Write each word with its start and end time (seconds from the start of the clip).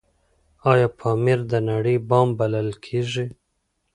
آیا 0.71 0.87
پامیر 0.99 1.39
د 1.51 1.53
نړۍ 1.69 1.97
بام 2.09 2.27
بلل 2.39 2.69
کیږي؟ 2.85 3.25